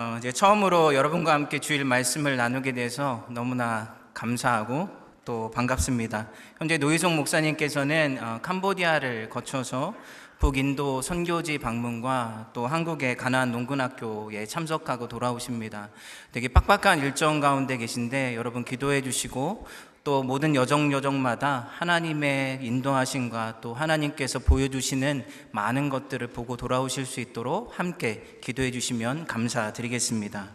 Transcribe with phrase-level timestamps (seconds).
[0.00, 4.88] 어, 이제 처음으로 여러분과 함께 주일 말씀을 나누게 돼서 너무나 감사하고
[5.24, 6.28] 또 반갑습니다.
[6.56, 9.96] 현재 노희송 목사님께서는 어, 캄보디아를 거쳐서
[10.38, 15.88] 북인도 선교지 방문과 또 한국의 가나안 농군학교에 참석하고 돌아오십니다.
[16.30, 19.66] 되게 빡빡한 일정 가운데 계신데 여러분 기도해 주시고
[20.08, 27.78] 또 모든 여정 여정마다 하나님의 인도하심과 또 하나님께서 보여주시는 많은 것들을 보고 돌아오실 수 있도록
[27.78, 30.48] 함께 기도해 주시면 감사드리겠습니다.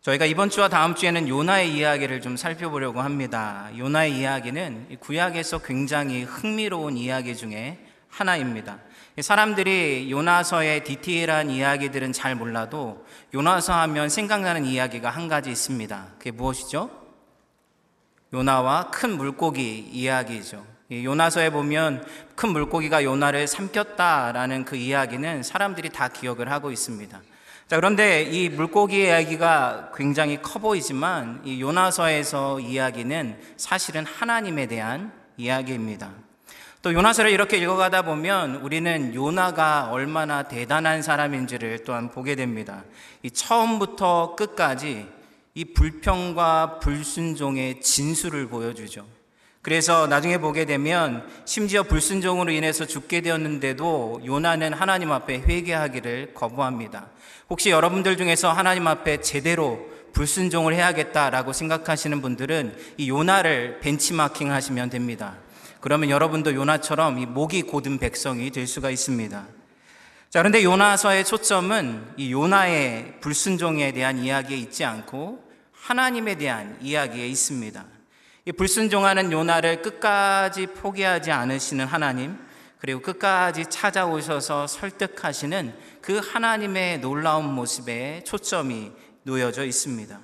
[0.00, 3.68] 저희가 이번 주와 다음 주에는 요나의 이야기를 좀 살펴보려고 합니다.
[3.76, 7.78] 요나의 이야기는 구약에서 굉장히 흥미로운 이야기 중에
[8.08, 8.78] 하나입니다.
[9.20, 16.06] 사람들이 요나서의 디테일한 이야기들은 잘 몰라도 요나서 하면 생각나는 이야기가 한 가지 있습니다.
[16.16, 17.01] 그게 무엇이죠?
[18.32, 20.64] 요나와 큰 물고기 이야기죠.
[20.90, 22.04] 요나서에 보면
[22.34, 27.20] 큰 물고기가 요나를 삼켰다라는 그 이야기는 사람들이 다 기억을 하고 있습니다.
[27.68, 36.10] 자, 그런데 이 물고기 이야기가 굉장히 커 보이지만 이 요나서에서 이야기는 사실은 하나님에 대한 이야기입니다.
[36.82, 42.82] 또 요나서를 이렇게 읽어가다 보면 우리는 요나가 얼마나 대단한 사람인지를 또한 보게 됩니다.
[43.22, 45.06] 이 처음부터 끝까지
[45.54, 49.06] 이 불평과 불순종의 진수를 보여주죠.
[49.60, 57.10] 그래서 나중에 보게 되면 심지어 불순종으로 인해서 죽게 되었는데도 요나는 하나님 앞에 회개하기를 거부합니다.
[57.48, 65.36] 혹시 여러분들 중에서 하나님 앞에 제대로 불순종을 해야겠다라고 생각하시는 분들은 이 요나를 벤치마킹 하시면 됩니다.
[65.80, 69.46] 그러면 여러분도 요나처럼 이 목이 고든 백성이 될 수가 있습니다.
[70.32, 77.84] 자, 그런데 요나서의 초점은 이 요나의 불순종에 대한 이야기에 있지 않고 하나님에 대한 이야기에 있습니다.
[78.46, 82.38] 이 불순종하는 요나를 끝까지 포기하지 않으시는 하나님,
[82.78, 88.90] 그리고 끝까지 찾아오셔서 설득하시는 그 하나님의 놀라운 모습에 초점이
[89.24, 90.18] 놓여져 있습니다.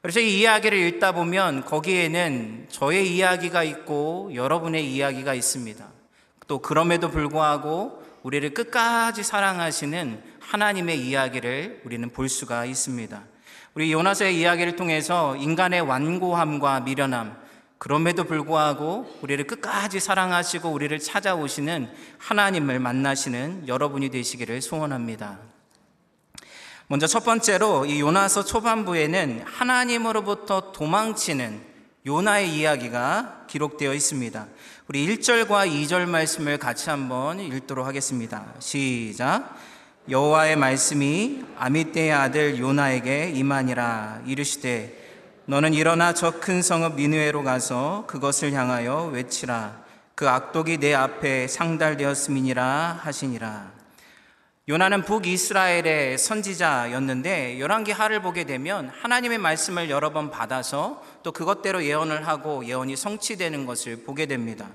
[0.00, 5.86] 그래서 이 이야기를 읽다 보면 거기에는 저의 이야기가 있고 여러분의 이야기가 있습니다.
[6.46, 13.22] 또 그럼에도 불구하고 우리를 끝까지 사랑하시는 하나님의 이야기를 우리는 볼 수가 있습니다.
[13.74, 17.36] 우리 요나서의 이야기를 통해서 인간의 완고함과 미련함,
[17.78, 21.88] 그럼에도 불구하고 우리를 끝까지 사랑하시고 우리를 찾아오시는
[22.18, 25.38] 하나님을 만나시는 여러분이 되시기를 소원합니다.
[26.88, 34.46] 먼저 첫 번째로 이 요나서 초반부에는 하나님으로부터 도망치는 요나의 이야기가 기록되어 있습니다.
[34.88, 38.46] 우리 1절과 2절 말씀을 같이 한번 읽도록 하겠습니다.
[38.60, 39.56] 시작.
[40.08, 44.96] 여호와의 말씀이 아미떼의 아들 요나에게 임하니라 이르시되
[45.46, 49.82] 너는 일어나 저 큰 성읍 니느웨로 가서 그것을 향하여 외치라
[50.14, 53.72] 그 악독이 내 앞에 상달되었음이니라 하시니라
[54.68, 62.26] 요나는 북이스라엘의 선지자였는데 열왕기 하를 보게 되면 하나님의 말씀을 여러 번 받아서 또 그것대로 예언을
[62.26, 64.68] 하고 예언이 성취되는 것을 보게 됩니다.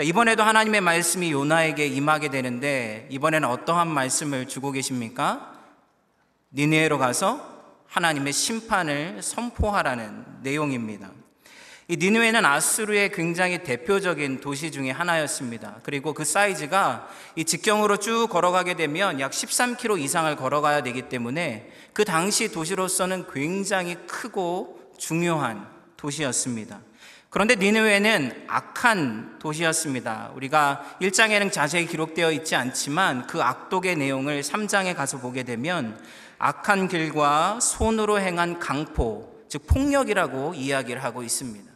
[0.00, 5.52] 이번에도 하나님의 말씀이 요나에게 임하게 되는데 이번에는 어떠한 말씀을 주고 계십니까?
[6.52, 11.10] 니네로 가서 하나님의 심판을 선포하라는 내용입니다.
[11.92, 15.80] 이 니누에는 아수르의 굉장히 대표적인 도시 중에 하나였습니다.
[15.82, 22.06] 그리고 그 사이즈가 이 직경으로 쭉 걸어가게 되면 약 13km 이상을 걸어가야 되기 때문에 그
[22.06, 26.80] 당시 도시로서는 굉장히 크고 중요한 도시였습니다.
[27.28, 30.30] 그런데 니느웨는 악한 도시였습니다.
[30.34, 36.02] 우리가 1장에는 자세히 기록되어 있지 않지만 그 악독의 내용을 3장에 가서 보게 되면
[36.38, 41.71] 악한 길과 손으로 행한 강포, 즉 폭력이라고 이야기를 하고 있습니다.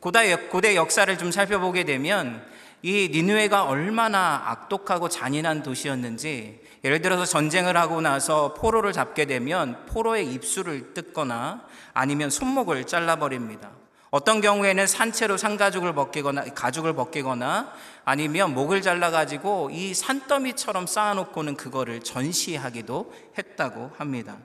[0.00, 2.44] 고대, 고대 역사를 좀 살펴보게 되면
[2.82, 10.30] 이 니누에가 얼마나 악독하고 잔인한 도시였는지 예를 들어서 전쟁을 하고 나서 포로를 잡게 되면 포로의
[10.32, 11.62] 입술을 뜯거나
[11.94, 13.70] 아니면 손목을 잘라버립니다.
[14.10, 17.72] 어떤 경우에는 산채로 산가죽을 벗기거나 가죽을 벗기거나
[18.04, 24.36] 아니면 목을 잘라 가지고 이 산더미처럼 쌓아놓고는 그거를 전시하기도 했다고 합니다.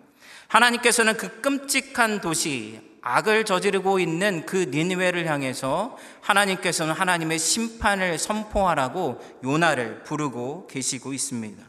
[0.47, 10.04] 하나님께서는 그 끔찍한 도시 악을 저지르고 있는 그 니느웨를 향해서 하나님께서는 하나님의 심판을 선포하라고 요나를
[10.04, 11.63] 부르고 계시고 있습니다.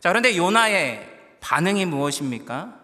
[0.00, 1.06] 자, 그런데 요나의
[1.40, 2.80] 반응이 무엇입니까?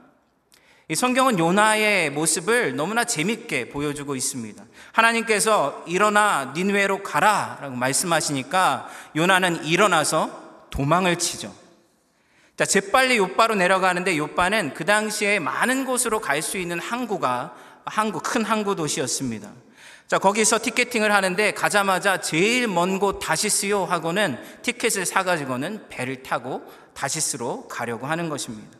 [0.88, 4.62] 이 성경은 요나의 모습을 너무나 재밌게 보여주고 있습니다.
[4.92, 11.52] 하나님께서 일어나 니느웨로 가라라고 말씀하시니까 요나는 일어나서 도망을 치죠.
[12.56, 17.54] 자, 재빨리 요바로 내려가는데 요바는 그 당시에 많은 곳으로 갈 수 있는 항구가
[17.84, 19.50] 항구, 큰 항구 도시였습니다.
[20.06, 26.62] 자, 거기서 티켓팅을 하는데 가자마자 제일 먼 곳 다시스요 하고는 티켓을 사가지고는 배를 타고
[26.94, 28.78] 다시스로 가려고 하는 것입니다.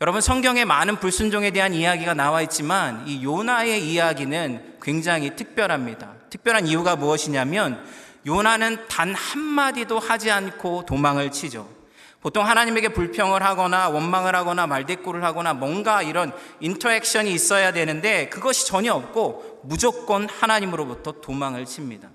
[0.00, 6.14] 여러분 성경에 많은 불순종에 대한 이야기가 나와 있지만 이 요나의 이야기는 굉장히 특별합니다.
[6.30, 7.84] 특별한 이유가 무엇이냐면
[8.24, 11.79] 요나는 단 한마디도 하지 않고 도망을 치죠.
[12.20, 18.92] 보통 하나님에게 불평을 하거나 원망을 하거나 말대꾸를 하거나 뭔가 이런 인터액션이 있어야 되는데 그것이 전혀
[18.92, 22.10] 없고 무조건 하나님으로부터 도망을 칩니다.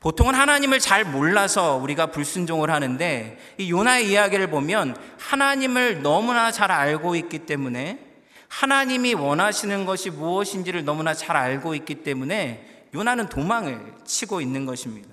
[0.00, 7.14] 보통은 하나님을 잘 몰라서 우리가 불순종을 하는데 이 요나의 이야기를 보면 하나님을 너무나 잘 알고
[7.14, 8.00] 있기 때문에
[8.48, 15.11] 하나님이 원하시는 것이 무엇인지를 너무나 잘 알고 있기 때문에 요나는 도망을 치고 있는 것입니다.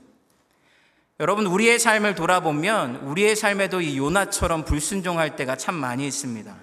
[1.21, 6.55] 여러분, 우리의 삶을 돌아보면 우리의 삶에도 이 요나처럼 불순종할 때가 참 많이 있습니다.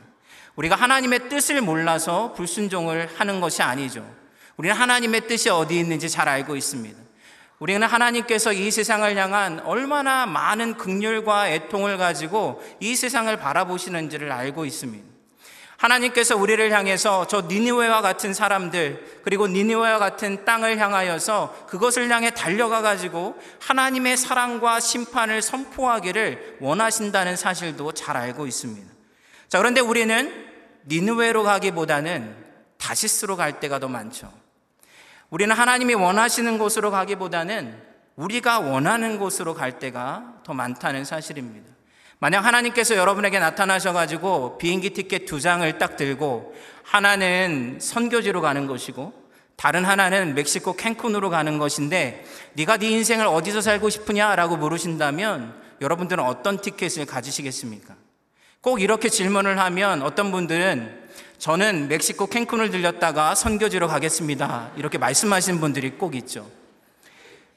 [0.55, 4.11] 우리가 하나님의 뜻을 몰라서 불순종을 하는 것이 아니죠.
[4.57, 6.99] 우리는 하나님의 뜻이 어디 있는지 잘 알고 있습니다.
[7.59, 15.16] 우리는 하나님께서 이 세상을 향한 얼마나 많은 극률과 애통을 가지고 이 세상을 바라보시는지를 알고 있습니다.
[15.77, 22.81] 하나님께서 우리를 향해서 저 니니웨와 같은 사람들 그리고 니니웨와 같은 땅을 향하여서 그것을 향해 달려가
[22.81, 28.91] 가지고 하나님의 사랑과 심판을 선포하기를 원하신다는 사실도 잘 알고 있습니다.
[29.49, 30.47] 자, 그런데 우리는
[30.89, 32.35] 니느웨로 가기보다는
[32.79, 34.33] 다시스로 갈 때가 더 많죠.
[35.31, 37.83] 우리는 하나님이 원하시는 곳으로 가기보다는
[38.17, 41.76] 우리가 원하는 곳으로 갈 때가 더 많다는 사실입니다.
[42.19, 49.13] 만약 하나님께서 여러분에게 나타나셔가지고 비행기 티켓 두 장을 딱 들고 하나는 선교지로 가는 것이고
[49.57, 52.25] 다른 하나는 멕시코 캔쿤으로 가는 것인데
[52.55, 57.95] 네가 네 인생을 어디서 살고 싶으냐라고 물으신다면 여러분들은 어떤 티켓을 가지시겠습니까?
[58.61, 61.07] 꼭 이렇게 질문을 하면 어떤 분들은
[61.39, 64.73] 저는 멕시코 캔쿤을 들렸다가 선교지로 가겠습니다.
[64.77, 66.47] 이렇게 말씀하시는 분들이 꼭 있죠.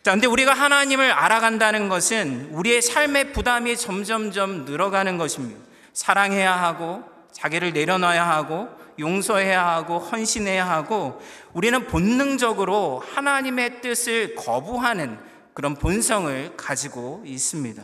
[0.10, 5.62] 자, 근데 우리가 하나님을 알아간다는 것은 우리의 삶의 부담이 점점점 늘어가는 것입니다.
[5.94, 11.22] 사랑해야 하고, 자기를 내려놔야 하고, 용서해야 하고, 헌신해야 하고,
[11.54, 15.20] 우리는 본능적으로 하나님의 뜻을 거부하는
[15.54, 17.84] 그런 본성을 가지고 있습니다.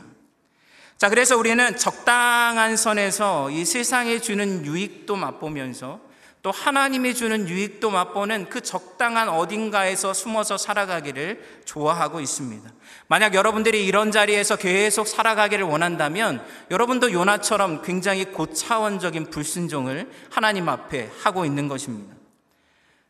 [0.98, 6.00] 자, 그래서 우리는 적당한 선에서 이 세상에 주는 유익도 맛보면서
[6.46, 12.70] 또 하나님이 주는 유익도 맛보는 그 적당한 어딘가에서 숨어서 살아가기를 좋아하고 있습니다.
[13.08, 21.46] 만약 여러분들이 이런 자리에서 계속 살아가기를 원한다면 여러분도 요나처럼 굉장히 고차원적인 불순종을 하나님 앞에 하고
[21.46, 22.14] 있는 것입니다.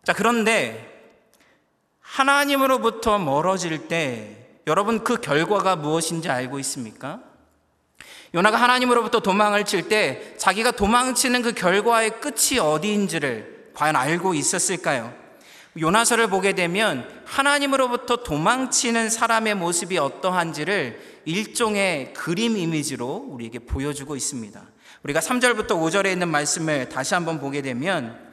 [0.06, 1.14] 자, 그런데
[2.00, 7.20] 하나님으로부터 멀어질 때 여러분 그 결과가 무엇인지 알고 있습니까?
[8.36, 15.14] 요나가 하나님으로부터 도망을 칠 때 자기가 도망치는 그 결과의 끝이 어디인지를 과연 알고 있었을까요?
[15.80, 24.62] 요나서를 보게 되면 하나님으로부터 도망치는 사람의 모습이 어떠한지를 일종의 그림 이미지로 우리에게 보여주고 있습니다.
[25.04, 28.25] 우리가 3절부터 5절에 있는 말씀을 다시 한번 보게 되면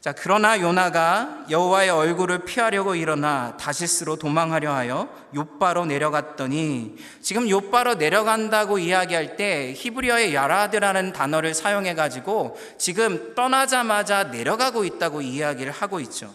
[0.00, 8.78] 자, 그러나 요나가 여호와의 얼굴을 피하려고 일어나 다시스로 도망하려 하여 요바로 내려갔더니 지금 요바로 내려간다고
[8.78, 16.32] 이야기할 때 히브리어의 야라드라는 단어를 사용해 가지고 지금 떠나자마자 내려가고 있다고 이야기를 하고 있죠.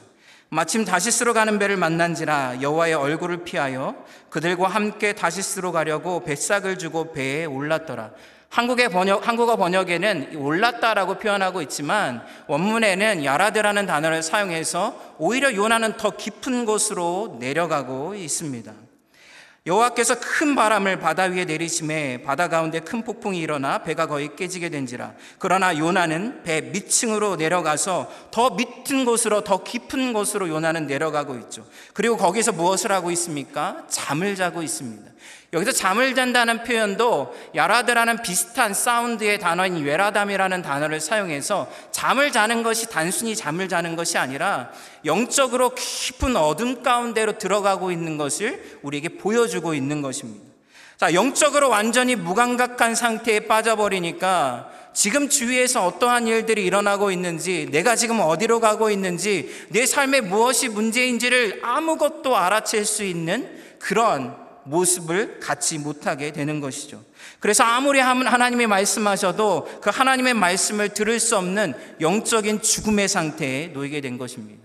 [0.49, 3.95] 마침 다시스로 가는 배를 만난지라 여호와의 얼굴을 피하여
[4.29, 8.11] 그들과 함께 다시스로 가려고 뱃삭을 주고 배에 올랐더라.
[8.55, 16.63] 한국의 번역, 한국어 번역에는 올랐다라고 표현하고 있지만 원문에는 야라드라는 단어를 사용해서 오히려 요나는 더 깊은
[16.63, 18.71] 곳으로 내려가고 있습니다.
[19.65, 25.15] 여호와께서 큰 바람을 바다 위에 내리심에 바다 가운데 큰 폭풍이 일어나 배가 거의 깨지게 된지라.
[25.37, 31.65] 그러나 요나는 배 밑층으로 내려가서 더 밑은 곳으로 더 깊은 곳으로 요나는 내려가고 있죠.
[31.93, 33.83] 그리고 거기서 무엇을 하고 있습니까?
[33.89, 35.11] 잠을 자고 있습니다.
[35.55, 43.37] 여기서 잠을 잔다는 표현도 야라드라는 비슷한 사운드의 단어인 외라담이라는 단어를 사용해서 잠을 자는 것이 단순히
[43.37, 44.69] 잠을 자는 것이 아니라
[45.05, 50.43] 영적으로 깊은 어둠 가운데로 들어가고 있는 것을 우리에게 보여주고 있는 것입니다.
[50.97, 58.59] 자, 영적으로 완전히 무감각한 상태에 빠져버리니까 지금 주위에서 어떠한 일들이 일어나고 있는지, 내가 지금 어디로
[58.59, 66.59] 가고 있는지, 내 삶에 무엇이 문제인지를 아무것도 알아챌 수 있는 그런 모습을 갖지 못하게 되는
[66.59, 67.03] 것이죠.
[67.39, 74.17] 그래서 아무리 하나님이 말씀하셔도 그 하나님의 말씀을 들을 수 없는 영적인 죽음의 상태에 놓이게 된
[74.17, 74.63] 것입니다.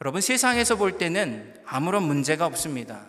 [0.00, 3.00] 여러분 세상에서 볼 때는 아무런 문제가 없습니다.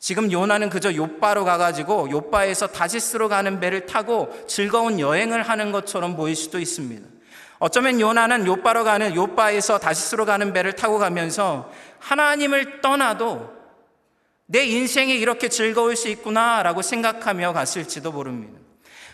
[0.00, 6.34] 지금 요나는 그저 요바로 가가지고 요바에서 다시스로 가는 배를 타고 즐거운 여행을 하는 것처럼 보일
[6.34, 7.06] 수도 있습니다.
[7.60, 13.61] 어쩌면 요나는 요바로 가는 요바에서 다시스로 가는 배를 타고 가면서 하나님을 떠나도
[14.52, 18.60] 내 인생이 이렇게 즐거울 수 있구나라고 생각하며 갔을지도 모릅니다.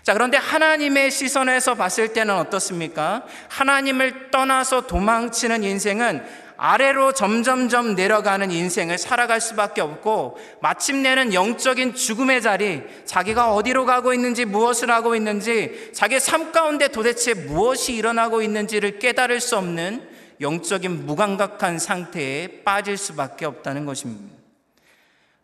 [0.02, 3.24] 자, 그런데 하나님의 시선에서 봤을 때는 어떻습니까?
[3.48, 6.24] 하나님을 떠나서 도망치는 인생은
[6.56, 14.44] 아래로 점점점 내려가는 인생을 살아갈 수밖에 없고 마침내는 영적인 죽음의 자리, 자기가 어디로 가고 있는지
[14.44, 20.08] 무엇을 하고 있는지 자기 삶 가운데 도대체 무엇이 일어나고 있는지를 깨달을 수 없는
[20.40, 24.37] 영적인 무감각한 상태에 빠질 수밖에 없다는 것입니다.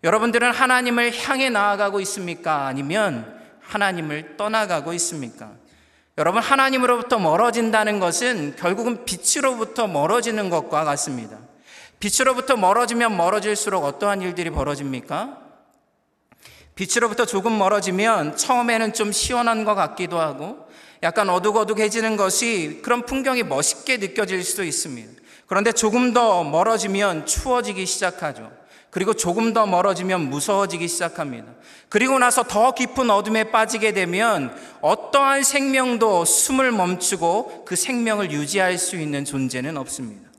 [0.04, 2.66] 여러분들은 하나님을 향해 나아가고 있습니까?
[2.66, 5.52] 아니면 하나님을 떠나가고 있습니까?
[6.18, 11.38] 여러분, 하나님으로부터 멀어진다는 것은 결국은 빛으로부터 멀어지는 것과 같습니다.
[12.00, 15.38] 빛으로부터 멀어지면 멀어질수록 어떠한 일들이 벌어집니까?
[16.74, 20.68] 빛으로부터 조금 멀어지면 처음에는 좀 시원한 것 같기도 하고
[21.02, 25.22] 약간 어둑어둑해지는 것이 그런 풍경이 멋있게 느껴질 수도 있습니다.
[25.46, 28.63] 그런데 조금 더 멀어지면 추워지기 시작하죠.
[28.94, 31.52] 그리고 조금 더 멀어지면 무서워지기 시작합니다.
[31.88, 38.94] 그리고 나서 더 깊은 어둠에 빠지게 되면 어떠한 생명도 숨을 멈추고 그 생명을 유지할 수
[38.94, 40.30] 있는 존재는 없습니다.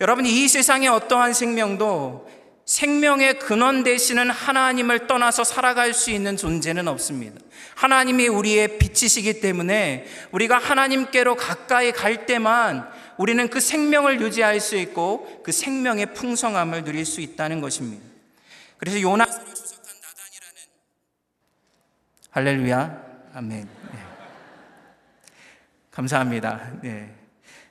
[0.00, 2.26] 여러분, 이 세상에 어떠한 생명도
[2.64, 7.38] 생명의 근원 되시는 하나님을 떠나서 살아갈 수 있는 존재는 없습니다.
[7.74, 12.88] 하나님이 우리의 빛이시기 때문에 우리가 하나님께로 가까이 갈 때만
[13.22, 18.04] 우리는 그 생명을 유지할 수 있고 그 생명의 풍성함을 누릴 수 있다는 것입니다.
[18.78, 20.68] 그래서 요나서를 주석한 나단이라는
[22.32, 23.02] 할렐루야
[23.34, 23.68] 아멘.
[23.92, 23.98] 네.
[25.92, 26.72] 감사합니다.
[26.82, 27.14] 네.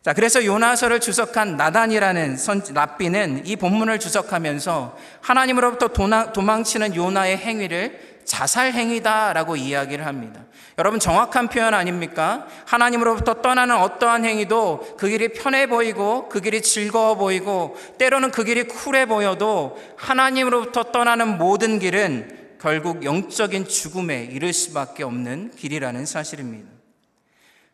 [0.01, 8.22] 자, 그래서 요나서를 주석한 나단이라는 선, 랍비는 이 본문을 주석하면서 하나님으로부터 도나, 도망치는 요나의 행위를
[8.24, 10.46] 자살 행위다라고 이야기를 합니다.
[10.77, 12.47] 여러분 정확한 표현 아닙니까?
[12.65, 18.63] 하나님으로부터 떠나는 어떠한 행위도 그 길이 편해 보이고 그 길이 즐거워 보이고 때로는 그 길이
[18.63, 26.69] 쿨해 보여도 하나님으로부터 떠나는 모든 길은 결국 영적인 죽음에 이를 수밖에 없는 길이라는 사실입니다.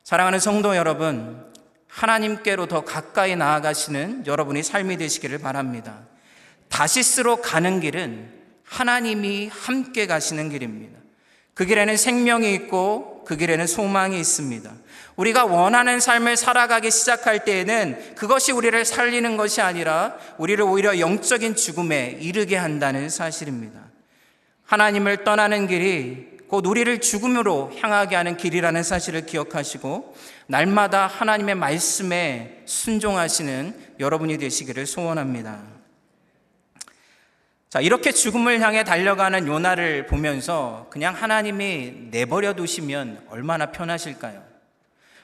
[0.03, 1.45] 사랑하는 성도 여러분,
[1.89, 5.99] 하나님께로 더 가까이 나아가시는 여러분의 삶이 되시기를 바랍니다.
[6.69, 8.31] 다시스로 가는 길은
[8.63, 10.97] 하나님이 함께 가시는 길입니다.
[11.57, 14.71] 그 길에는 생명이 있고 그 길에는 소망이 있습니다.
[15.15, 22.19] 우리가 원하는 삶을 살아가기 시작할 때에는 그것이 우리를 살리는 것이 아니라 우리를 오히려 영적인 죽음에
[22.21, 23.79] 이르게 한다는 사실입니다.
[24.65, 33.73] 하나님을 떠나는 길이 곧 우리를 죽음으로 향하게 하는 길이라는 사실을 기억하시고 날마다 하나님의 말씀에 순종하시는
[33.99, 35.76] 여러분이 되시기를 소원합니다.
[37.69, 44.41] 자, 이렇게 죽음을 향해 달려가는 요나를 보면서 그냥 하나님이 내버려 두시면 얼마나 편하실까요?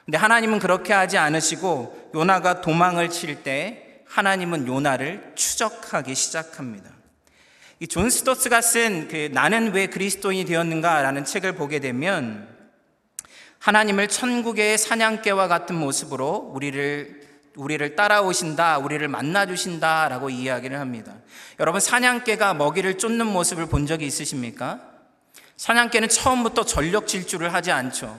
[0.04, 6.90] 근데 하나님은 그렇게 하지 않으시고 요나가 도망을 칠 때 하나님은 요나를 추적하기 시작합니다.
[7.80, 12.46] 이 존 스토츠가 쓴 그 나는 왜 그리스도인이 되었는가라는 책을 보게 되면
[13.58, 17.22] 하나님을 천국의 사냥개와 같은 모습으로 우리를
[17.56, 21.14] 우리를 따라오신다, 우리를 만나 주신다 라고 이야기를 합니다.
[21.60, 24.80] 여러분 사냥개가 먹이를 쫓는 모습을 본 적이 있으십니까?
[25.56, 28.18] 사냥개는 처음부터 전력 질주를 하지 않죠.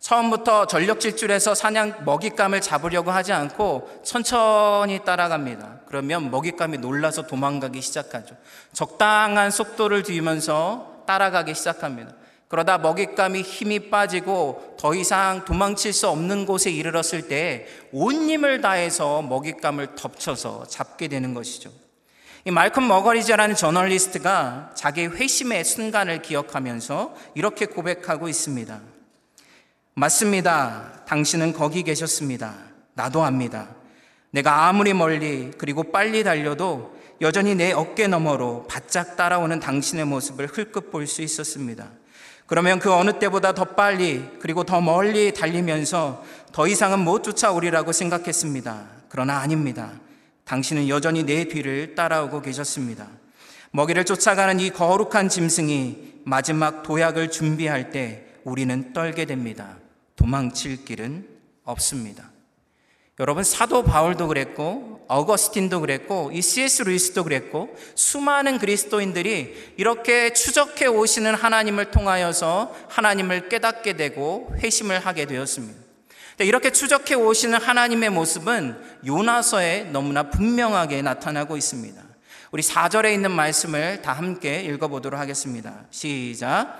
[0.00, 5.80] 처음부터 전력 질주해서 사냥 먹잇감을 잡으려고 하지 않고 천천히 따라갑니다.
[5.86, 8.34] 그러면 먹잇감이 놀라서 도망가기 시작하죠.
[8.72, 12.12] 적당한 속도를 두면서 따라가기 시작합니다.
[12.50, 19.22] 그러다 먹잇감이 힘이 빠지고 더 이상 도망칠 수 없는 곳에 이르렀을 때 온 힘을 다해서
[19.22, 21.70] 먹잇감을 덮쳐서 잡게 되는 것이죠.
[22.44, 28.80] 이 말콤 머거리저라는 저널리스트가 자기 회심의 순간을 기억하면서 이렇게 고백하고 있습니다.
[29.94, 31.04] 맞습니다.
[31.06, 32.54] 당신은 거기 계셨습니다.
[32.94, 33.68] 나도 압니다.
[34.32, 40.90] 내가 아무리 멀리 그리고 빨리 달려도 여전히 내 어깨 너머로 바짝 따라오는 당신의 모습을 흘끗
[40.90, 41.99] 볼 수 있었습니다.
[42.50, 48.86] 그러면 그 어느 때보다 더 빨리 그리고 더 멀리 달리면서 더 이상은 못 쫓아오리라고 생각했습니다.
[49.08, 49.92] 그러나 아닙니다.
[50.46, 53.06] 당신은 여전히 내 뒤를 따라오고 계셨습니다.
[53.70, 59.76] 먹이를 쫓아가는 이 거룩한 짐승이 마지막 도약을 준비할 때 우리는 떨게 됩니다.
[60.16, 61.28] 도망칠 길은
[61.62, 62.29] 없습니다.
[63.20, 66.84] 여러분 사도 바울도 그랬고 어거스틴도 그랬고 이 C.S.
[66.84, 75.78] 루이스도 그랬고 수많은 그리스도인들이 이렇게 추적해 오시는 하나님을 통하여서 하나님을 깨닫게 되고 회심을 하게 되었습니다.
[76.38, 82.02] 이렇게 추적해 오시는 하나님의 모습은 요나서에 너무나 분명하게 나타나고 있습니다.
[82.52, 85.84] 우리 4절에 있는 말씀을 다 함께 읽어보도록 하겠습니다.
[85.90, 86.78] 시작.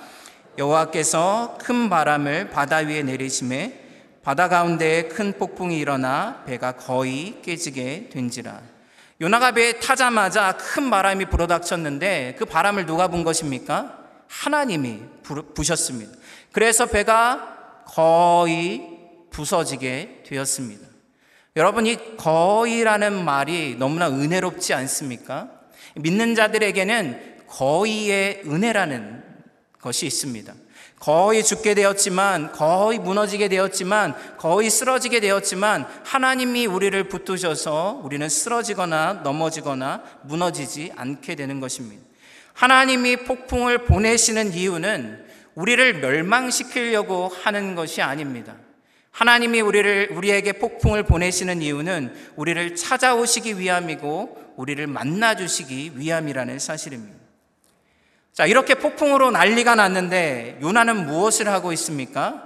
[0.57, 3.90] 여호와께서 큰 바람을 바다 위에 내리심에
[4.23, 8.61] 바다 가운데에 큰 폭풍이 일어나 배가 거의 깨지게 된지라.
[9.21, 13.99] 요나가 배에 타자마자 큰 바람이 불어닥쳤는데 그 바람을 누가 분 것입니까?
[14.29, 15.01] 하나님이
[15.55, 16.13] 부셨습니다.
[16.53, 18.87] 그래서 배가 거의
[19.31, 20.87] 부서지게 되었습니다.
[21.57, 25.51] 여러분, 이 거의라는 말이 너무나 은혜롭지 않습니까?
[25.97, 29.25] 믿는 자들에게는 거의의 은혜라는
[29.81, 30.55] 것이 있습니다.
[31.01, 40.03] 거의 죽게 되었지만, 거의 무너지게 되었지만, 거의 쓰러지게 되었지만, 하나님이 우리를 붙드셔서 우리는 쓰러지거나 넘어지거나
[40.25, 42.03] 무너지지 않게 되는 것입니다.
[42.53, 48.55] 하나님이 폭풍을 보내시는 이유는 우리를 멸망시키려고 하는 것이 아닙니다.
[49.11, 57.20] 하나님이 우리를 우리에게 폭풍을 보내시는 이유는 우리를 찾아오시기 위함이고 우리를 만나 주시기 위함이라는 사실입니다.
[58.41, 62.43] 자, 이렇게 폭풍으로 난리가 났는데 요나는 무엇을 하고 있습니까?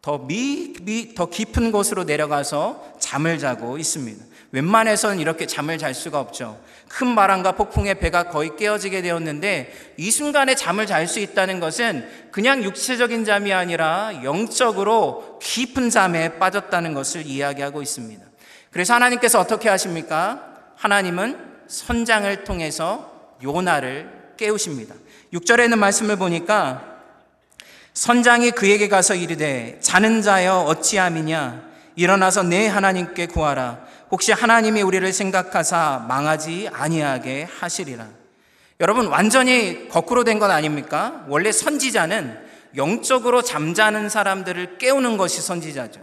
[0.00, 4.24] 더 미, 미, 더 깊은 곳으로 내려가서 잠을 자고 있습니다.
[4.52, 6.60] 웬만해서는 이렇게 잠을 잘 수가 없죠.
[6.86, 12.62] 큰 바람과 폭풍에 배가 거의 깨어지게 되었는데 이 순간에 잠을 잘 수 있다는 것은 그냥
[12.62, 18.24] 육체적인 잠이 아니라 영적으로 깊은 잠에 빠졌다는 것을 이야기하고 있습니다.
[18.70, 20.44] 그래서 하나님께서 어떻게 하십니까?
[20.76, 24.94] 하나님은 선장을 통해서 요나를 깨우십니다.
[25.32, 26.82] 6절에 있는 말씀을 보니까
[27.94, 33.80] 선장이 그에게 가서 이르되 자는 자여 어찌함이냐 일어나서 내 하나님께 구하라
[34.10, 38.06] 혹시 하나님이 우리를 생각하사 망하지 아니하게 하시리라.
[38.80, 41.24] 여러분 완전히 거꾸로 된 건 아닙니까?
[41.28, 42.38] 원래 선지자는
[42.76, 46.00] 영적으로 잠자는 사람들을 깨우는 것이 선지자죠.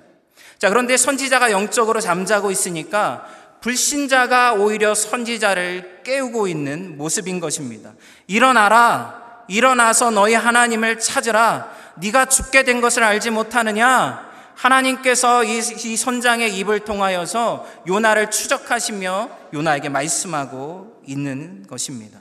[0.60, 3.26] 자, 그런데 선지자가 영적으로 잠자고 있으니까
[3.62, 7.94] 불신자가 오히려 선지자를 깨우고 있는 모습인 것입니다.
[8.28, 9.44] 일어나라.
[9.48, 11.72] 일어나서 너희 하나님을 찾으라.
[11.98, 14.34] 네가 죽게 된 것을 알지 못하느냐?
[14.56, 22.20] 하나님께서 이, 이 선장의 입을 통하여서 요나를 추적하시며 요나에게 말씀하고 있는 것입니다.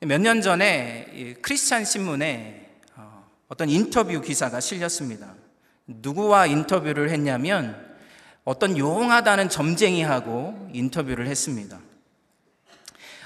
[0.00, 5.34] 몇 년 전에 크리스찬 신문에 어, 어떤 인터뷰 기사가 실렸습니다.
[5.86, 7.95] 누구와 인터뷰를 했냐면
[8.46, 11.80] 어떤 용하다는 점쟁이하고 인터뷰를 했습니다.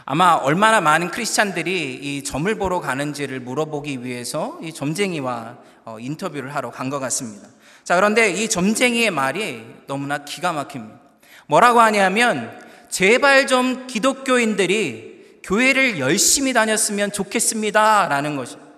[0.06, 6.70] 아마 얼마나 많은 크리스찬들이 이 점을 보러 가는지를 물어보기 위해서 이 점쟁이와 어, 인터뷰를 하러
[6.70, 7.48] 간 것 같습니다.
[7.84, 10.98] 자, 그런데 이 점쟁이의 말이 너무나 기가 막힙니다.
[11.46, 18.08] 뭐라고 하냐면, 제발 좀 기독교인들이 교회를 열심히 다녔으면 좋겠습니다.
[18.08, 18.69] 라는 것입니다.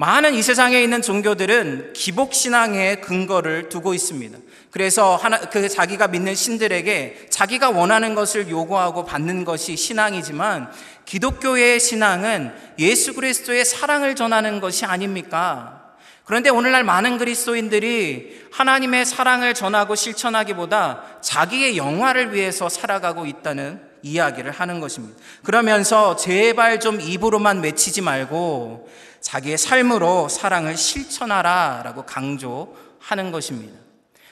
[0.00, 4.38] 많은 이 세상에 있는 종교들은 기복신앙의 근거를 두고 있습니다.
[4.70, 10.72] 그래서 하나, 그 자기가 믿는 신들에게 자기가 원하는 것을 요구하고 받는 것이 신앙이지만
[11.04, 15.82] 기독교의 신앙은 예수 그리스도의 사랑을 전하는 것이 아닙니까?
[16.24, 24.80] 그런데 오늘날 많은 그리스도인들이 하나님의 사랑을 전하고 실천하기보다 자기의 영화를 위해서 살아가고 있다는 이야기를 하는
[24.80, 25.18] 것입니다.
[25.42, 28.88] 그러면서 제발 좀 입으로만 외치지 말고
[29.20, 33.78] 자기의 삶으로 사랑을 실천하라 라고 강조하는 것입니다.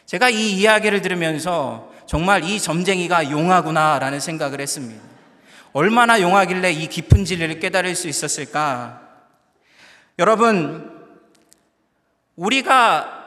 [0.07, 5.03] 제가 이 이야기를 들으면서 정말 이 점쟁이가 용하구나 라는 생각을 했습니다.
[5.73, 9.03] 얼마나 용하길래 이 깊은 진리를 깨달을 수 있었을까?
[10.19, 10.91] 여러분,
[12.37, 13.18] 우리가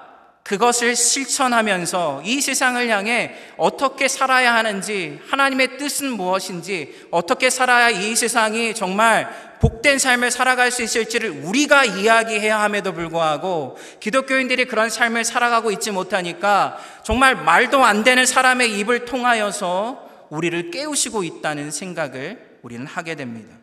[0.43, 8.73] 그것을 실천하면서 이 세상을 향해 어떻게 살아야 하는지, 하나님의 뜻은 무엇인지, 어떻게 살아야 이 세상이
[8.73, 15.91] 정말 복된 삶을 살아갈 수 있을지를 우리가 이야기해야 함에도 불구하고 기독교인들이 그런 삶을 살아가고 있지
[15.91, 23.55] 못하니까 정말 말도 안 되는 사람의 입을 통하여서 우리를 깨우시고 있다는 생각을 우리는 하게 됩니다.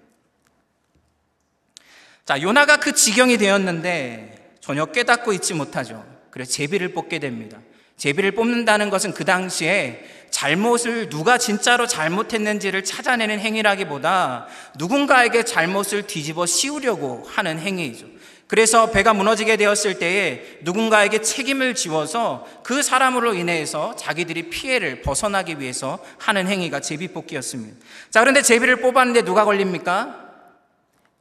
[2.24, 6.17] 자, 요나가 그 지경이 되었는데 전혀 깨닫고 있지 못하죠.
[6.30, 7.58] 그래서 제비를 뽑게 됩니다.
[7.96, 14.46] 제비를 뽑는다는 것은 그 당시에 잘못을 누가 진짜로 잘못했는지를 찾아내는 행위라기보다
[14.78, 18.06] 누군가에게 잘못을 뒤집어 씌우려고 하는 행위이죠.
[18.46, 25.98] 그래서 배가 무너지게 되었을 때에 누군가에게 책임을 지워서 그 사람으로 인해서 자기들이 피해를 벗어나기 위해서
[26.18, 27.76] 하는 행위가 제비 뽑기였습니다.
[28.10, 30.28] 자, 그런데 제비를 뽑았는데 누가 걸립니까?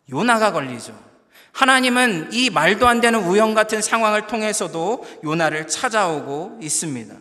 [0.10, 1.07] 요나가 걸리죠.
[1.58, 7.16] 하나님은 이 말도 안 되는 우연 같은 상황을 통해서도 요나를 찾아오고 있습니다.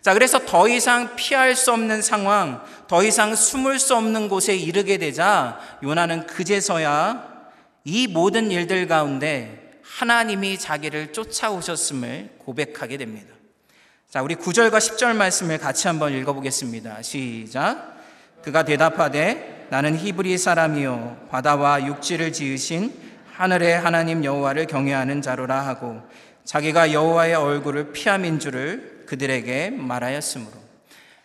[0.00, 4.96] 자, 그래서 더 이상 피할 수 없는 상황, 더 이상 숨을 수 없는 곳에 이르게
[4.96, 7.22] 되자 요나는 그제서야
[7.84, 13.34] 이 모든 일들 가운데 하나님이 자기를 쫓아오셨음을 고백하게 됩니다.
[14.08, 17.02] 자, 우리 9절과 10절 말씀을 같이 한번 읽어보겠습니다.
[17.02, 17.98] 시작.
[18.42, 26.00] 그가 대답하되 나는 히브리 사람이요 바다와 육지를 지으신 하늘의 하나님 여호와를 경외하는 자로라 하고
[26.44, 30.62] 자기가 여호와의 얼굴을 피함인 줄을 그들에게 말하였으므로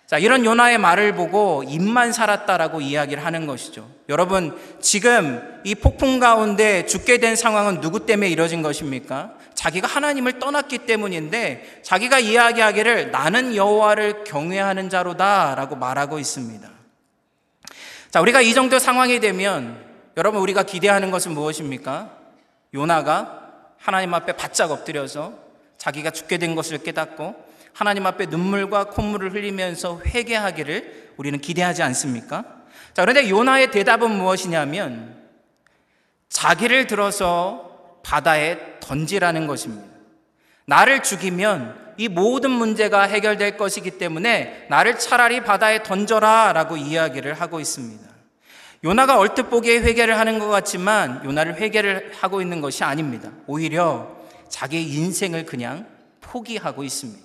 [0.08, 3.90] 자, 이런 요나의 말을 보고 입만 살았다라고 이야기를 하는 것이죠.
[4.08, 9.34] 여러분, 지금 이 폭풍 가운데 죽게 된 상황은 누구 때문에 이뤄진 것입니까?
[9.54, 16.70] 자기가 하나님을 떠났기 때문인데 자기가 이야기하기를 나는 여호와를 경외하는 자로다라고 말하고 있습니다.
[18.10, 19.87] 자, 우리가 이 정도 상황이 되면
[20.18, 22.10] 여러분 우리가 기대하는 것은 무엇입니까?
[22.74, 25.34] 요나가 하나님 앞에 바짝 엎드려서
[25.78, 27.36] 자기가 죽게 된 것을 깨닫고
[27.72, 32.44] 하나님 앞에 눈물과 콧물을 흘리면서 회개하기를 우리는 기대하지 않습니까?
[32.94, 35.16] 자, 그런데 요나의 대답은 무엇이냐면
[36.30, 39.86] 자기를 들어서 바다에 던지라는 것입니다.
[40.66, 47.60] 나를 죽이면 이 모든 문제가 해결될 것이기 때문에 나를 차라리 바다에 던져라 라고 이야기를 하고
[47.60, 48.07] 있습니다.
[48.88, 53.30] 요나가 얼뜻 보기에 회개를 하는 것 같지만 요나를 회개를 하고 있는 것이 아닙니다.
[53.46, 54.16] 오히려
[54.48, 55.86] 자기의 인생을 그냥
[56.22, 57.20] 포기하고 있습니다.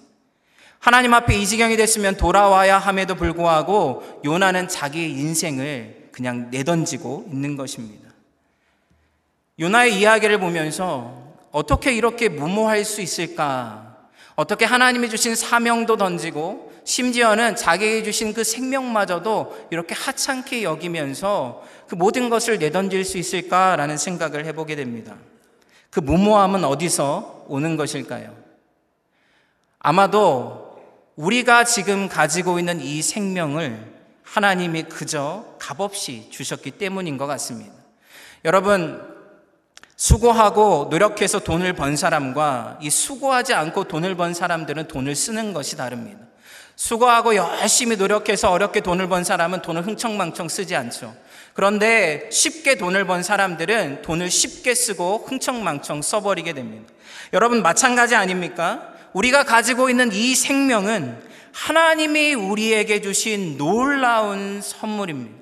[0.81, 8.11] 하나님 앞에 이 지경이 됐으면 돌아와야 함에도 불구하고 요나는 자기의 인생을 그냥 내던지고 있는 것입니다.
[9.61, 14.09] 요나의 이야기를 보면서 어떻게 이렇게 무모할 수 있을까?
[14.35, 22.29] 어떻게 하나님이 주신 사명도 던지고 심지어는 자기에게 주신 그 생명마저도 이렇게 하찮게 여기면서 그 모든
[22.29, 25.17] 것을 내던질 수 있을까라는 생각을 해보게 됩니다.
[25.91, 28.35] 그 무모함은 어디서 오는 것일까요?
[29.79, 30.81] 아마도
[31.17, 33.93] 우리가 지금 가지고 있는 이 생명을
[34.23, 37.73] 하나님이 그저 값없이 주셨기 때문인 것 같습니다.
[38.45, 39.13] 여러분,
[39.97, 46.32] 수고하고 노력해서 돈을 번 사람과 이 수고하지 않고 돈을 번 사람들은 돈을 쓰는 것이 다릅니다.
[46.83, 51.15] 수고하고 열심히 노력해서 어렵게 돈을 번 사람은 돈을 흥청망청 쓰지 않죠.
[51.55, 56.93] 그런데 쉽게 돈을 번 사람들은 돈을 쉽게 쓰고 흥청망청 써버리게 됩니다.
[57.33, 58.95] 여러분, 마찬가지 아닙니까?
[59.13, 65.37] 우리가 가지고 있는 이 생명은 하나님이 우리에게 주신 놀라운 선물입니다.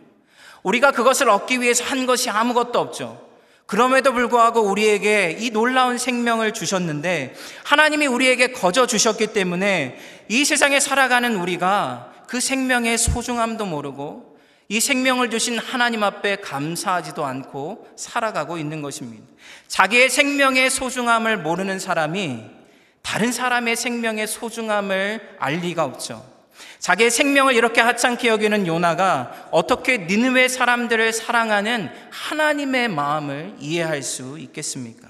[0.62, 3.29] 우리가 그것을 얻기 위해서 한 것이 아무것도 없죠.
[3.70, 9.96] 그럼에도 불구하고 우리에게 이 놀라운 생명을 주셨는데 하나님이 우리에게 거저 주셨기 때문에
[10.28, 14.36] 이 세상에 살아가는 우리가 그 생명의 소중함도 모르고
[14.68, 19.24] 이 생명을 주신 하나님 앞에 감사하지도 않고 살아가고 있는 것입니다.
[19.68, 22.42] 자기의 생명의 소중함을 모르는 사람이
[23.02, 26.29] 다른 사람의 생명의 소중함을 알 리가 없죠.
[26.78, 35.08] 자기의 생명을 이렇게 하찮게 여기는 요나가 어떻게 니느웨 사람들을 사랑하는 하나님의 마음을 이해할 수 있겠습니까?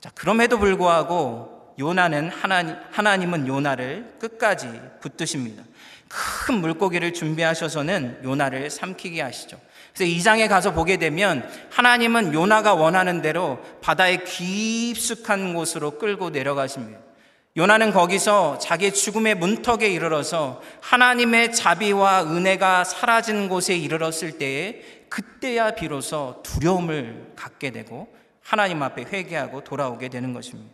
[0.00, 4.68] 자, 그럼에도 불구하고 요나는 하나님, 하나님은 요나를 끝까지
[5.00, 5.62] 붙드십니다.
[6.08, 9.60] 큰 물고기를 준비하셔서는 요나를 삼키게 하시죠.
[9.94, 17.07] 그래서 2장에 가서 보게 되면 하나님은 요나가 원하는 대로 바다의 깊숙한 곳으로 끌고 내려가십니다.
[17.58, 26.40] 요나는 거기서 자기 죽음의 문턱에 이르러서 하나님의 자비와 은혜가 사라진 곳에 이르렀을 때에 그때야 비로소
[26.44, 30.72] 두려움을 갖게 되고 하나님 앞에 회개하고 돌아오게 되는 것입니다.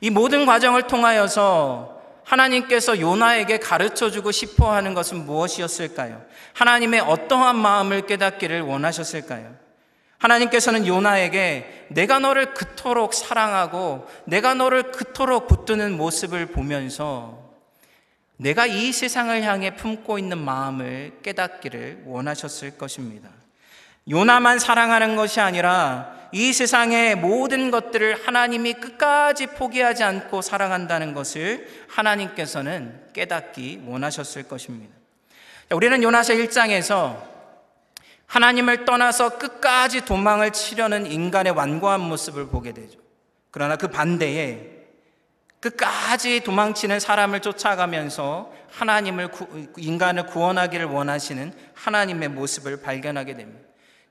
[0.00, 6.22] 이 모든 과정을 통하여서 하나님께서 요나에게 가르쳐 주고 싶어 하는 것은 무엇이었을까요?
[6.52, 9.61] 하나님의 어떠한 마음을 깨닫기를 원하셨을까요?
[10.22, 17.50] 하나님께서는 요나에게 내가 너를 그토록 사랑하고 내가 너를 그토록 붙드는 모습을 보면서
[18.36, 23.28] 내가 이 세상을 향해 품고 있는 마음을 깨닫기를 원하셨을 것입니다.
[24.08, 33.00] 요나만 사랑하는 것이 아니라 이 세상의 모든 것들을 하나님이 끝까지 포기하지 않고 사랑한다는 것을 하나님께서는
[33.12, 34.94] 깨닫기 원하셨을 것입니다.
[35.70, 37.31] 우리는 요나서 1장에서
[38.32, 42.98] 하나님을 떠나서 끝까지 도망을 치려는 인간의 완고한 모습을 보게 되죠.
[43.50, 44.70] 그러나 그 반대에
[45.60, 49.28] 끝까지 도망치는 사람을 쫓아가면서 하나님을
[49.76, 53.68] 인간을 구원하기를 원하시는 하나님의 모습을 발견하게 됩니다.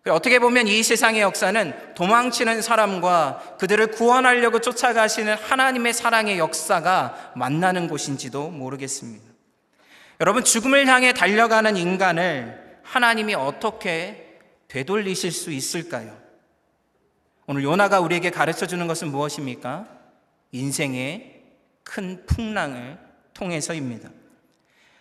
[0.10, 8.50] 어떻게 보면 이 세상의 역사는 도망치는 사람과 그들을 구원하려고 쫓아가시는 하나님의 사랑의 역사가 만나는 곳인지도
[8.50, 9.26] 모르겠습니다.
[10.20, 16.18] 여러분, 죽음을 향해 달려가는 인간을 하나님이 어떻게 되돌리실 수 있을까요?
[17.48, 19.88] 오늘 요나가 우리에게 가르쳐 주는 것은 무엇입니까?
[20.52, 21.42] 인생의
[21.84, 22.98] 큰 풍랑을
[23.34, 24.10] 통해서입니다.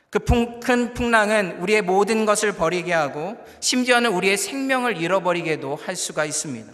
[0.08, 0.20] 그
[0.60, 6.72] 큰 풍랑은 우리의 모든 것을 버리게 하고 심지어는 우리의 생명을 잃어버리게도 할 수가 있습니다.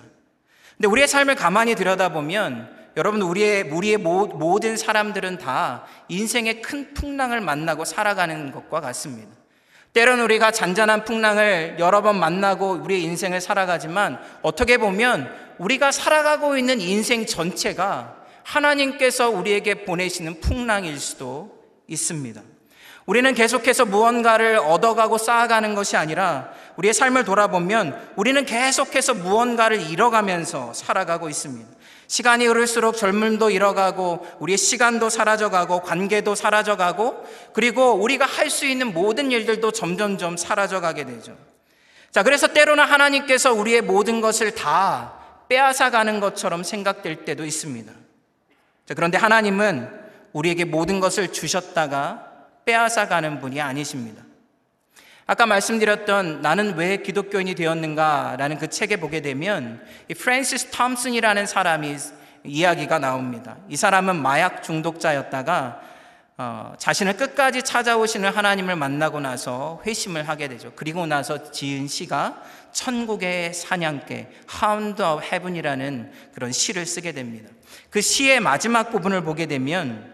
[0.77, 7.87] 근데 우리의 삶을 가만히 들여다보면 여러분 우리의 우리의 모든 사람들은 다 인생의 큰 풍랑을 만나고
[7.87, 9.46] 살아가는 것과 같습니다.
[9.97, 16.83] 때론 우리가 잔잔한 풍랑을 여러 번 만나고 우리의 인생을 살아가지만 어떻게 보면 우리가 살아가고 있는
[16.83, 21.51] 인생 전체가 하나님께서 우리에게 보내시는 풍랑일 수도
[21.87, 22.43] 있습니다.
[23.07, 31.31] 우리는 계속해서 무언가를 얻어가고 쌓아가는 것이 아니라 우리의 삶을 돌아보면 우리는 계속해서 무언가를 잃어가면서 살아가고
[31.31, 31.71] 있습니다.
[32.09, 39.33] 시간이 흐를수록 젊음도 잃어가고 우리의 시간도 사라져가고 관계도 사라져가고 그리고 우리가 할 수 있는 모든
[39.33, 41.37] 일들도 점점점 사라져가게 되죠.
[42.13, 45.15] 자, 그래서 때로는 하나님께서 우리의 모든 것을 다
[45.49, 47.93] 빼앗아 가는 것처럼 생각될 때도 있습니다.
[48.87, 49.91] 자, 그런데 하나님은
[50.33, 52.31] 우리에게 모든 것을 주셨다가
[52.65, 54.26] 빼앗아 가는 분이 아니십니다.
[55.29, 61.97] 아까 말씀드렸던 나는 왜 기독교인이 되었는가라는 그 책에 보게 되면 이 프랜시스 톰슨이라는 사람이
[62.45, 63.57] 이야기가 나옵니다.
[63.69, 65.81] 이 사람은 마약 중독자였다가
[66.39, 70.71] 어, 자신을 끝까지 찾아오시는 하나님을 만나고 나서 회심을 하게 되죠.
[70.77, 74.29] 그리고 나서 지은 시가 천국의 사냥개,
[74.63, 77.49] Hound of Heaven이라는 그런 시를 쓰게 됩니다.
[77.91, 80.13] 그 시의 마지막 부분을 보게 되면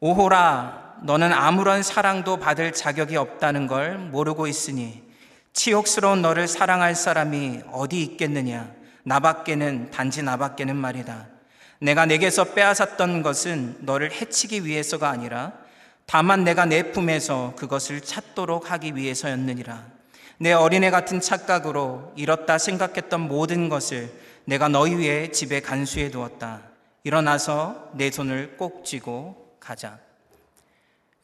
[0.00, 5.02] 오호라 너는 아무런 사랑도 받을 자격이 없다는 걸 모르고 있으니
[5.52, 8.70] 치욕스러운 너를 사랑할 사람이 어디 있겠느냐?
[9.02, 11.26] 나밖에는 단지 나밖에는 말이다.
[11.80, 15.52] 내가 내게서 빼앗았던 것은 너를 해치기 위해서가 아니라
[16.06, 19.84] 다만 내가 내 품에서 그것을 찾도록 하기 위해서였느니라.
[20.38, 24.08] 내 어린애 같은 착각으로 잃었다 생각했던 모든 것을
[24.44, 26.62] 내가 너희 위해 집에 간수해 두었다.
[27.02, 29.98] 일어나서 내 손을 꼭 쥐고 가자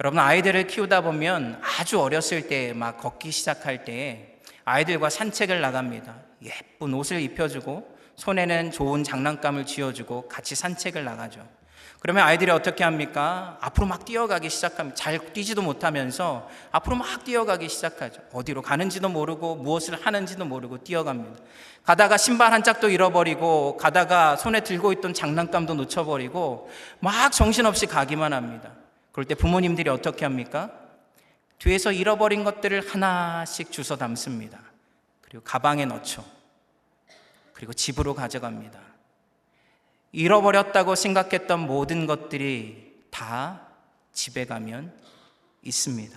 [0.01, 6.15] 여러분 아이들을 키우다 보면 아주 어렸을 때 막 걷기 시작할 때 아이들과 산책을 나갑니다.
[6.45, 11.45] 예쁜 옷을 입혀주고 손에는 좋은 장난감을 쥐어주고 같이 산책을 나가죠.
[11.99, 13.59] 그러면 아이들이 어떻게 합니까?
[13.61, 14.95] 앞으로 막 뛰어가기 시작합니다.
[14.95, 18.21] 잘 뛰지도 못하면서 앞으로 막 뛰어가기 시작하죠.
[18.33, 21.41] 어디로 가는지도 모르고 무엇을 하는지도 모르고 뛰어갑니다.
[21.83, 28.71] 가다가 신발 한 짝도 잃어버리고 가다가 손에 들고 있던 장난감도 놓쳐버리고 막 정신없이 가기만 합니다.
[29.19, 30.71] 그럴 때 부모님들이 어떻게 합니까?
[31.59, 34.61] 뒤에서 잃어버린 것들을 하나씩 주워 담습니다.
[35.23, 36.25] 그리고 가방에 넣죠.
[37.53, 38.79] 그리고 집으로 가져갑니다.
[40.13, 43.67] 잃어버렸다고 생각했던 모든 것들이 다
[44.13, 44.97] 집에 가면
[45.63, 46.17] 있습니다.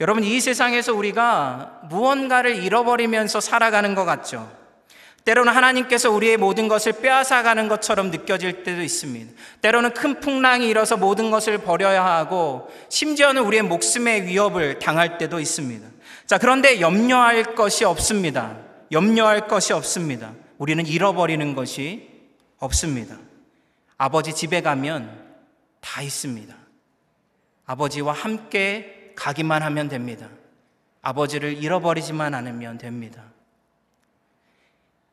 [0.00, 4.52] 여러분, 이 세상에서 우리가 무언가를 잃어버리면서 살아가는 것 같죠?
[5.28, 9.30] 때로는 하나님께서 우리의 모든 것을 빼앗아가는 것처럼 느껴질 때도 있습니다.
[9.60, 15.86] 때로는 큰 풍랑이 일어서 모든 것을 버려야 하고 심지어는 우리의 목숨의 위협을 당할 때도 있습니다.
[16.24, 18.56] 자, 그런데 염려할 것이 없습니다.
[18.90, 20.32] 염려할 것이 없습니다.
[20.56, 22.08] 우리는 잃어버리는 것이
[22.56, 23.18] 없습니다.
[23.98, 25.26] 아버지 집에 가면
[25.82, 26.56] 다 있습니다.
[27.66, 30.26] 아버지와 함께 가기만 하면 됩니다.
[31.02, 33.24] 아버지를 잃어버리지만 않으면 됩니다.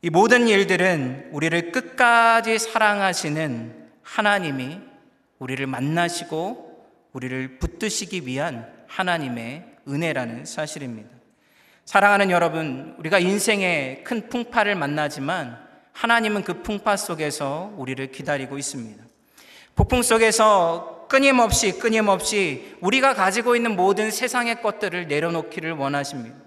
[0.06, 4.80] 이 모든 일들은 우리를 끝까지 사랑하시는 하나님이
[5.40, 11.10] 우리를 만나시고 우리를 붙드시기 위한 하나님의 은혜라는 사실입니다.
[11.86, 15.58] 사랑하는 여러분, 우리가 인생의 큰 풍파를 만나지만
[15.94, 19.04] 하나님은 그 풍파 속에서 우리를 기다리고 있습니다.
[19.74, 26.45] 폭풍 속에서 끊임없이 끊임없이 우리가 가지고 있는 모든 세상의 것들을 내려놓기를 원하십니다.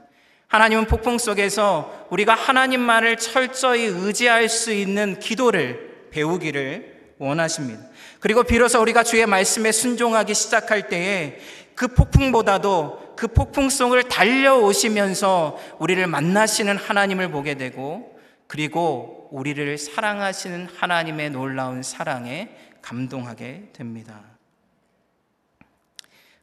[0.48, 7.84] 하나님은 폭풍 속에서 우리가 하나님만을 철저히 의지할 수 있는 기도를 배우기를 원하십니다.
[8.18, 11.38] 그리고 비로소 우리가 주의 말씀에 순종하기 시작할 때에
[11.74, 21.82] 그 폭풍보다도 그 폭풍송을 달려오시면서 우리를 만나시는 하나님을 보게 되고 그리고 우리를 사랑하시는 하나님의 놀라운
[21.82, 22.48] 사랑에
[22.80, 24.22] 감동하게 됩니다.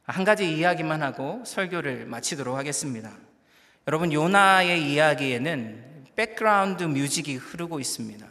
[0.04, 3.25] 한 가지 이야기만 하고 설교를 마치도록 하겠습니다.
[3.86, 5.84] 여러분 요나의 이야기에는
[6.16, 8.26] 백그라운드 뮤직이 흐르고 있습니다.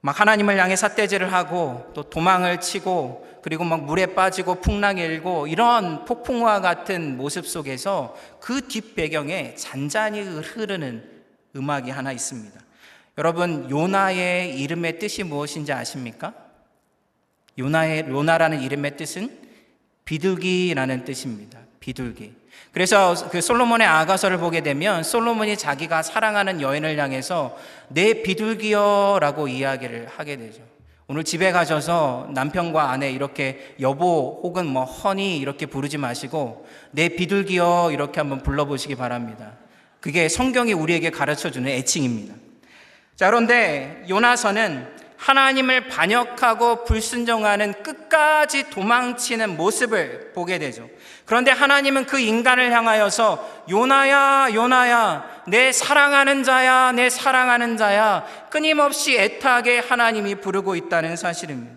[0.00, 6.04] 막 하나님을 향해 삿대질을 하고 또 도망을 치고 그리고 막 물에 빠지고 풍랑이 일고 이런
[6.04, 11.10] 폭풍과 같은 모습 속에서 그 뒷배경에 잔잔히 흐르는
[11.56, 12.60] 음악이 하나 있습니다.
[13.16, 16.34] 여러분 요나의 이름의 뜻이 무엇인지 아십니까?
[17.58, 19.38] 요나의 요나라는 이름의 뜻은
[20.04, 21.60] 비둘기라는 뜻입니다.
[21.80, 22.43] 비둘기.
[22.72, 27.56] 그래서 그 솔로몬의 아가서를 보게 되면 솔로몬이 자기가 사랑하는 여인을 향해서
[27.88, 30.62] 내 비둘기여라고 이야기를 하게 되죠.
[31.06, 37.90] 오늘 집에 가셔서 남편과 아내 이렇게 여보 혹은 뭐 허니 이렇게 부르지 마시고 내 비둘기여
[37.92, 39.52] 이렇게 한번 불러보시기 바랍니다.
[40.00, 42.34] 그게 성경이 우리에게 가르쳐 주는 애칭입니다.
[43.16, 44.93] 자, 그런데 요나서는
[45.24, 50.86] 하나님을 반역하고 불순종하는 끝까지 도망치는 모습을 보게 되죠.
[51.24, 59.78] 그런데 하나님은 그 인간을 향하여서 요나야, 요나야, 내 사랑하는 자야, 내 사랑하는 자야, 끊임없이 애타게
[59.78, 61.74] 하나님이 부르고 있다는 사실입니다.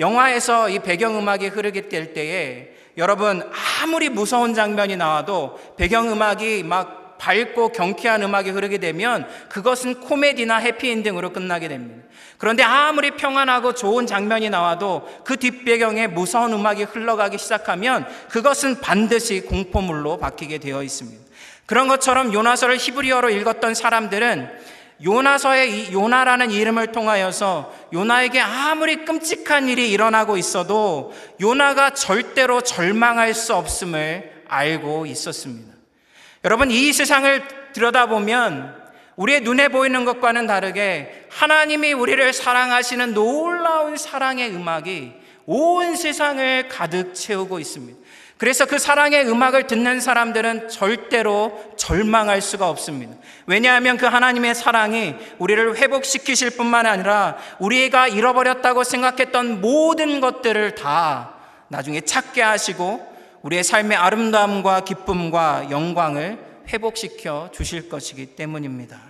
[0.00, 3.48] 영화에서 이 배경음악이 흐르게 될 때에 여러분
[3.80, 11.68] 아무리 무서운 장면이 나와도 배경음악이 막 밝고 경쾌한 음악이 흐르게 되면 그것은 코미디나 해피엔딩으로 끝나게
[11.68, 12.02] 됩니다.
[12.36, 20.18] 그런데 아무리 평안하고 좋은 장면이 나와도 그 뒷배경에 무서운 음악이 흘러가기 시작하면 그것은 반드시 공포물로
[20.18, 21.22] 바뀌게 되어 있습니다.
[21.66, 24.50] 그런 것처럼 요나서를 히브리어로 읽었던 사람들은
[25.04, 33.54] 요나서의 이 요나라는 이름을 통하여서 요나에게 아무리 끔찍한 일이 일어나고 있어도 요나가 절대로 절망할 수
[33.54, 35.71] 없음을 알고 있었습니다.
[36.44, 38.82] 여러분 이 세상을 들여다보면
[39.14, 45.12] 우리의 눈에 보이는 것과는 다르게 하나님이 우리를 사랑하시는 놀라운 사랑의 음악이
[45.46, 48.00] 온 세상을 가득 채우고 있습니다.
[48.38, 53.14] 그래서 그 사랑의 음악을 듣는 사람들은 절대로 절망할 수가 없습니다.
[53.46, 61.34] 왜냐하면 그 하나님의 사랑이 우리를 회복시키실 뿐만 아니라 우리가 잃어버렸다고 생각했던 모든 것들을 다
[61.68, 63.11] 나중에 찾게 하시고
[63.42, 69.00] 우리의 삶의 아름다움과 기쁨과 영광을 회복시켜 주실 것이기 때문입니다.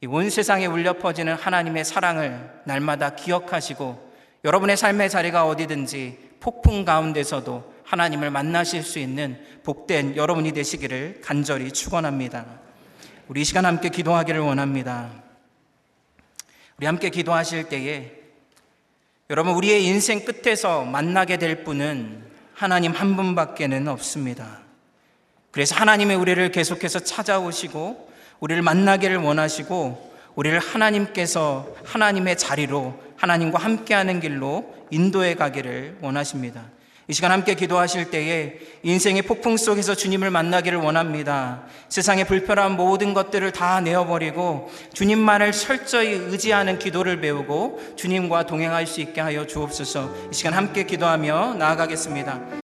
[0.00, 4.12] 이온 세상에 울려 퍼지는 하나님의 사랑을 날마다 기억하시고
[4.44, 12.46] 여러분의 삶의 자리가 어디든지 폭풍 가운데서도 하나님을 만나실 수 있는 복된 여러분이 되시기를 간절히 축원합니다.
[13.28, 15.10] 우리 이 시간 함께 기도하기를 원합니다.
[16.78, 18.12] 우리 함께 기도하실 때에
[19.30, 22.31] 여러분 우리의 인생 끝에서 만나게 될 분은
[22.62, 24.60] 하나님 한 분밖에는 없습니다.
[25.50, 34.72] 그래서 하나님의 우리를 계속해서 찾아오시고 우리를 만나기를 원하시고 우리를 하나님께서 하나님의 자리로 하나님과 함께하는 길로
[34.90, 36.62] 인도해 가기를 원하십니다.
[37.12, 41.64] 이 시간 함께 기도하실 때에 인생의 폭풍 속에서 주님을 만나기를 원합니다.
[41.90, 49.20] 세상의 불편한 모든 것들을 다 내어버리고 주님만을 철저히 의지하는 기도를 배우고 주님과 동행할 수 있게
[49.20, 52.40] 하여 주옵소서 이 시간 함께 기도하며 나아가겠습니다.